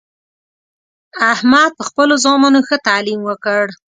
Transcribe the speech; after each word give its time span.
احمد 1.31 1.69
په 1.77 1.83
خپلو 1.89 2.13
زامنو 2.23 2.59
ښه 2.67 2.77
تعلیم 2.87 3.21
وکړ 3.29 3.63